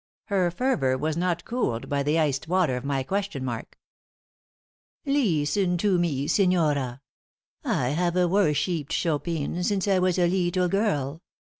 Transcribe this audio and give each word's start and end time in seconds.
Her 0.29 0.49
fervor 0.49 0.97
was 0.97 1.15
not 1.15 1.45
cooled 1.45 1.87
by 1.87 2.01
the 2.01 2.17
iced 2.17 2.47
water 2.47 2.75
of 2.75 2.83
my 2.83 3.03
question 3.03 3.45
mark. 3.45 3.77
"Leesten 5.05 5.77
to 5.77 5.99
me, 5.99 6.25
signora. 6.25 7.01
I 7.63 7.91
hava 7.91 8.27
worsheeped 8.27 8.93
Chopin 8.93 9.63
since 9.63 9.87
I 9.87 9.99
was 9.99 10.17
a 10.17 10.25
leetle 10.27 10.69
girl. 10.69 11.21